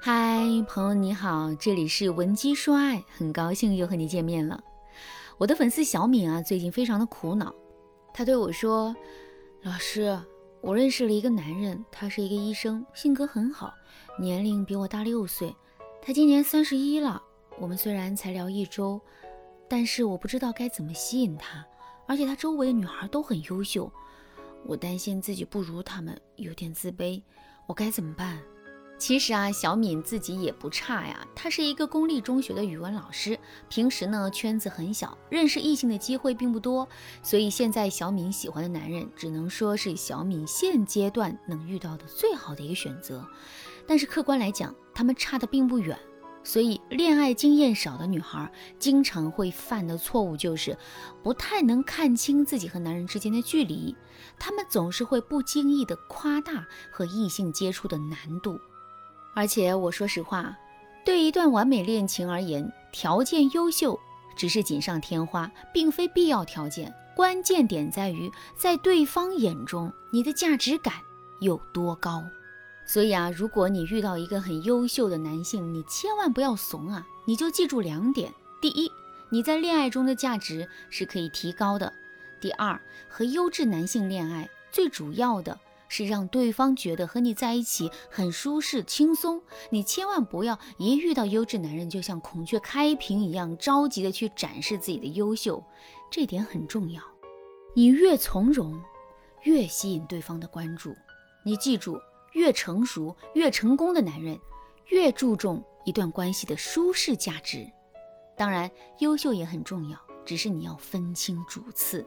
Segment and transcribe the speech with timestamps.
[0.00, 4.62] 嗨，朋友你好，这里是文姬说爱，很高兴又和你见面了。
[5.38, 7.52] 我的粉丝小敏啊，最近非常的苦恼，
[8.14, 8.94] 她对我说
[9.62, 10.16] ：“老师，
[10.60, 13.74] 我认识了一个男人，他是一个医生，性格很好，
[14.20, 15.54] 年龄比我大六岁，
[16.00, 17.20] 他今年三十一了。
[17.58, 19.00] 我们虽然才聊一周，
[19.68, 21.66] 但是我不知道该怎么吸引他，
[22.06, 23.90] 而且他周围的女孩都很优秀，
[24.64, 27.20] 我担心自己不如他们，有点自卑，
[27.66, 28.38] 我该怎么办？”
[28.98, 31.24] 其实啊，小敏自己也不差呀。
[31.34, 36.86] 她是一个公立中学的语文老师，平时呢圈子很小，认识异性的机会并不多。
[37.22, 43.24] 所以现在小敏喜欢的男人，只能说是小敏现阶段能遇到的最好的一个选择。
[43.86, 45.96] 但是客观来讲，他们差的并不远。
[46.44, 50.76] 所以恋爱经验少的女孩，经常会犯的错误就是
[51.22, 53.94] 不太能看清自己和男人之间的距离。
[54.38, 58.58] 她们总是会不经意的夸大和异性接触的难度。
[59.38, 60.58] 而且我说实话，
[61.04, 63.96] 对一段完美恋情而言，条件优秀
[64.36, 66.92] 只是锦上添花，并非必要条件。
[67.14, 70.92] 关键点在于，在对方眼中，你的价值感
[71.38, 72.24] 有多高。
[72.84, 77.06] 所以啊，如果你遇到一个很优秀的男性，你千万不要怂啊！
[77.24, 78.90] 你就记住两点：第一，
[79.28, 81.88] 你在恋爱中的价值是可以提高的；
[82.40, 85.56] 第二，和优质男性恋爱最主要的。
[85.88, 89.42] 是让对方觉得和你在一起很舒适、轻松。
[89.70, 95.62] 你千万不要一遇到优质男人就像孔雀开屏一样着急的去展示自己的优秀，
[96.10, 97.02] 这点很重要。
[97.74, 98.80] 你越从容，
[99.42, 100.94] 越吸引对方的关注。
[101.44, 101.98] 你记住，
[102.32, 104.38] 越成熟、越成功的男人，
[104.88, 107.66] 越注重一段关系的舒适价值。
[108.36, 112.06] 当然，优秀也很重要，只是你要分清主次。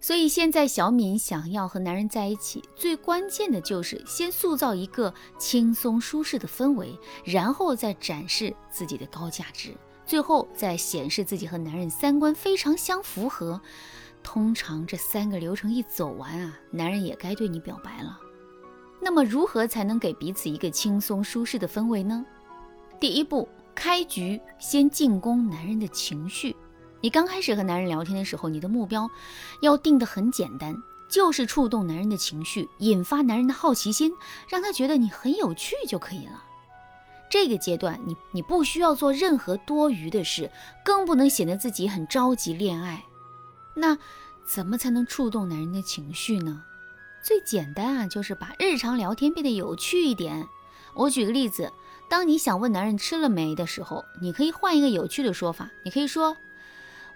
[0.00, 9.76] 所以现在小敏想要和男人在一起，最关键的就是先塑造一个轻松舒适的氛围，然后再展示自己的高价值，
[10.06, 13.60] 最后再显示自己和男人三观非常相符合。
[14.22, 18.18] 通常这三个流程一走完啊，男人也该对你表白了。
[19.00, 22.24] 那么如何才能给彼此一个轻松舒适的氛围呢？
[22.98, 26.54] 第一步，开局先进攻男人的情绪。
[27.00, 29.10] 你刚开始和男人聊天的时候，你的目标
[29.60, 34.12] 要定得很简单，就是触动男人的情绪，引发男人的好奇心，
[34.48, 36.44] 让他觉得你很有趣就可以了。
[37.30, 40.50] 这个阶段，你你不需要做任何多余的事，
[40.84, 43.04] 更不能显得自己很着急恋爱。
[43.74, 43.96] 那
[44.44, 46.62] 怎么才能触动男人的情绪呢？
[47.22, 50.46] 最简单啊，就是把日常聊天变得有趣一点。
[50.94, 51.72] 我举个例子，
[52.08, 56.36] 当你想问男人吃了没的时候，你可以换一个有趣的说法，你可以说。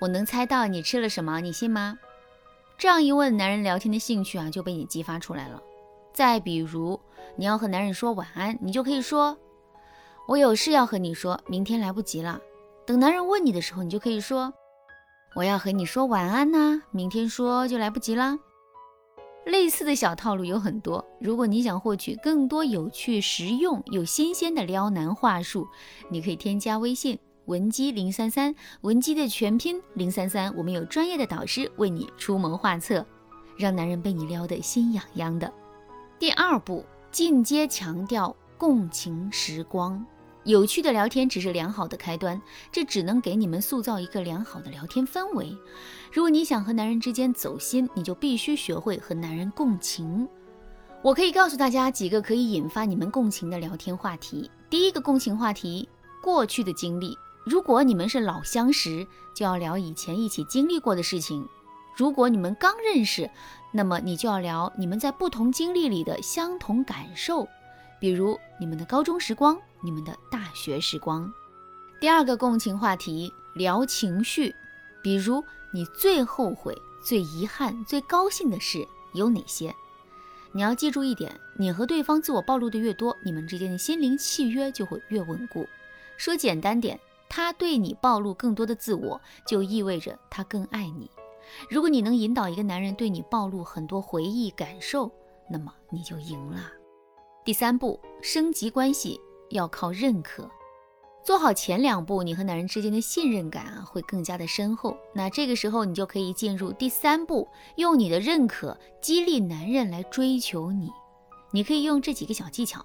[0.00, 1.98] 我能猜到你吃了什么，你信吗？
[2.78, 5.62] 这样一问，男人聊天的兴趣啊就被你激发出来了。
[6.14, 6.98] 再比如，
[7.36, 9.36] 你要和男人说晚安，你就可以说
[10.26, 12.40] ：“我有事要和你说，明天来不及了。”
[12.86, 14.54] 等男人问你的时候，你就可以说
[15.36, 18.38] ：“我要和你说晚安呐，明天说就来不及了。”
[19.44, 21.04] 类似的小套路有很多。
[21.20, 25.68] 如果你想获取更多有趣、实用又新鲜的撩男话术，
[26.08, 27.18] 你可以添加微信。
[27.50, 33.04] 文姬零三三，文姬的全拼零三三，我们有专业的导师为你出谋划策，
[33.56, 35.52] 让男人被你撩得心痒痒的。
[36.16, 40.06] 第二步，进阶强调共情时光，
[40.44, 42.40] 有趣的聊天只是良好的开端，
[42.70, 45.50] 这只能给你们塑造一个良好的聊天氛围。
[46.12, 50.28] 如果你想和男人之间走心，你就必须学会和男人共情。
[51.02, 54.48] 我可以告诉大家几个可以引发你们共情的聊天话题。
[54.70, 55.88] 第一个共情话题，
[56.22, 57.18] 过去的经历。
[57.50, 61.44] 如果你们是老相识，就要聊以前一起经历过的事情；
[61.96, 63.28] 如果你们刚认识，
[63.72, 67.48] 那么你就要聊你们在不同经历里的相同感受，
[67.98, 71.28] 比如你们的高中时光、你们的大学时光。
[72.00, 74.54] 第二个共情话题，聊情绪，
[75.02, 76.72] 比如你最后悔、
[77.04, 79.74] 最遗憾、最高兴的事有哪些？
[80.52, 85.66] 你要记住一点：你和对方自我暴露的越多，你们之间的心灵契约就会越稳固。
[86.16, 86.96] 说简单点。
[87.30, 91.08] 他对你暴露更多的自我，就意味着他更爱你。
[91.70, 95.10] 如果你能引导一个男人对你暴露很多回忆感受，
[95.48, 96.60] 那么你就赢了。
[97.44, 99.18] 第三步，升级关系
[99.50, 100.50] 要靠认可。
[101.22, 104.96] 做好前两步，你和男人之间的信任感啊会更加的深厚。
[105.14, 110.90] 那这个时候，你就可以进入第三步，用你的认可激励男人来追求你。
[111.52, 112.84] 你可以用这几个小技巧。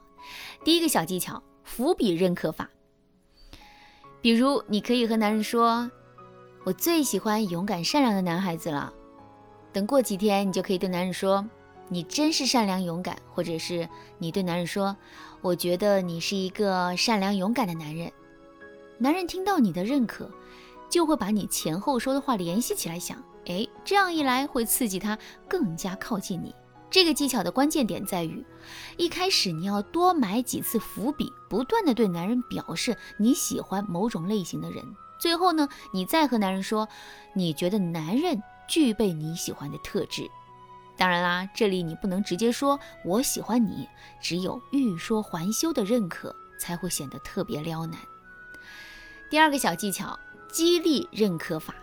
[0.64, 2.70] 第一个小技巧，伏笔认可法。
[4.26, 5.88] 比如，你可以和男人说
[6.66, 8.92] ：“我最喜欢勇敢善良的男孩子了。”
[9.72, 11.48] 等过几天，你就可以对男人说
[11.90, 13.88] ：“你真是善良勇敢，或者是
[14.18, 14.98] 你对男人说，
[15.42, 18.12] 我觉得你是一个善良勇敢的男人。
[18.98, 20.28] 男人听到你的认可，
[20.90, 25.16] 就会把你前后说的话联系起来，想，哎，这样一来会刺激他
[25.48, 26.52] 更加靠近你。
[26.96, 28.42] 这个技巧的关键点在于，
[28.96, 34.82] 一开始你要多埋几次伏笔，不断的对男人表示你喜欢某种类型的人。
[35.20, 36.88] 最后呢，你再和男人说，
[37.34, 40.26] 你觉得男人具备你喜欢的特质。
[40.96, 43.86] 当然啦，这里你不能直接说我喜欢你，
[44.22, 48.00] 只有欲说还休的认可才会显得特别撩男。
[49.30, 50.18] 第二个小技巧，
[50.50, 51.76] 激励认可法。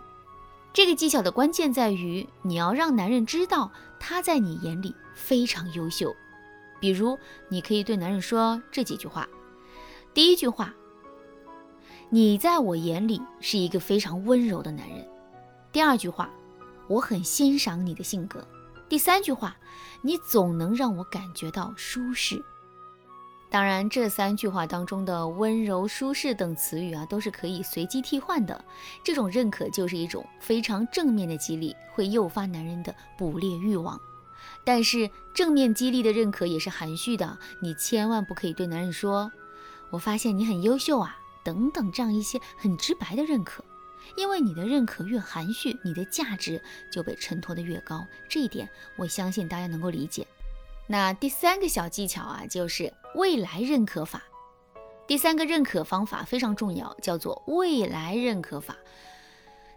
[0.72, 3.70] 这个技巧的关键在于，你要让男人知道
[4.04, 6.12] 他在你眼里非常优秀。
[6.80, 7.16] 比如，
[7.48, 9.28] 你可以对男人说这几句话：
[10.12, 10.74] 第一句话，
[12.10, 15.06] 你在我眼里是一个非常温柔的男人；
[15.70, 16.28] 第二句话，
[16.88, 18.40] 我很欣赏你的性格；
[18.88, 19.56] 第三句话，
[20.02, 22.44] 你总能让我感觉到舒适。
[23.52, 28.64] 当然，这三句话当中的温柔、舒适等词语啊，都是可以随机替换的。
[29.04, 34.00] 这种认可就是一种非常正面的激励，会诱发男人的捕猎欲望。
[34.64, 39.30] 但是，正面激励的认可也是含蓄的，你千万不可以对男人说
[39.92, 43.62] “我发现你很优秀啊”等等这样一些很直白的认可，
[44.16, 46.58] 因为你的认可越含蓄，你的价值
[46.90, 48.06] 就被衬托的越高。
[48.30, 48.66] 这一点，
[48.96, 50.26] 我相信大家能够理解。
[50.92, 54.22] 那第三个小技巧啊，就是未来认可法。
[55.06, 58.76] 第三个认可方法非常重要，叫做未来认可法。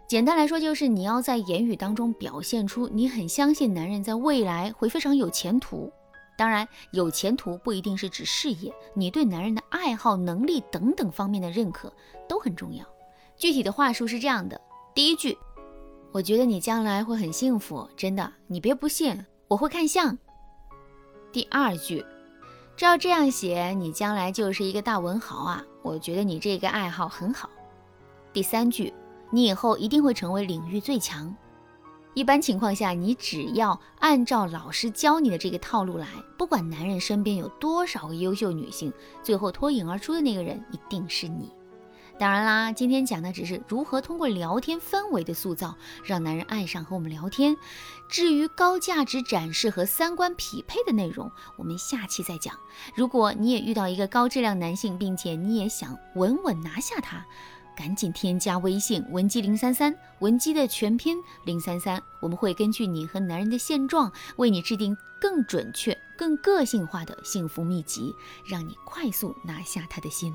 [0.06, 5.90] 简单来说，就是你要在言语当中表现出你很相信男人在未来会非常有前途。
[6.36, 11.90] 当然，有前途不一定是指事业，你对男人的爱好、能力等等方面的认可
[12.28, 12.84] 都很重要。
[13.38, 14.60] 具体的话术是这样的：
[14.94, 15.38] 第一句，
[16.12, 20.18] 我觉得你将来会很幸福，真的，你别不信，我会看相。
[21.36, 22.02] 第二句，
[22.78, 25.62] 照这样写，你将来就是一个大文豪啊！
[25.82, 27.50] 我觉得你这个爱好很好。
[28.32, 28.90] 第三句，
[29.30, 31.36] 你以后一定会成为领域最强。
[32.14, 38.90] 一般情况下，你只要按照老师教你的这个套路来，不管男人身边有多少个优秀女性，
[39.22, 41.52] 最后脱颖而出的那个人一定是你。
[42.18, 47.54] 当然啦，今天讲的只是如何通过聊天氛围的塑造，让男人爱上和我们聊天。
[48.08, 52.54] 至于高价值展示和三观匹配的内容，我们下期再讲。
[52.94, 57.22] 如果你也遇到一个高质量男性，并且你也想稳稳拿下他，
[57.76, 68.14] 赶紧添加微信文姬零三三，文姬的全拼零三三，我们会根据你和男人的现状，为你制定更准确、更个性化的幸福秘籍，
[68.46, 70.34] 让你快速拿下他的心。